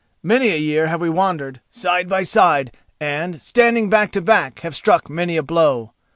Many 0.23 0.49
a 0.49 0.57
year 0.57 0.87
have 0.87 0.99
we 0.99 1.11
wandered 1.11 1.61
side 1.69 2.09
by 2.09 2.23
side, 2.23 2.75
and, 2.99 3.39
standing 3.39 3.87
back 3.87 4.11
to 4.13 4.21
back, 4.23 4.61
have 4.61 4.75
struck 4.75 5.11
many 5.11 5.37
a 5.37 5.43
blow. 5.43 5.93